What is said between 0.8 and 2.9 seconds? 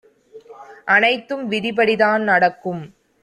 அனைத்தும் விதிப்படி தான் நடக்கும்